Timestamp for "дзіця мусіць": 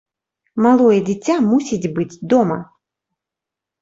1.11-1.91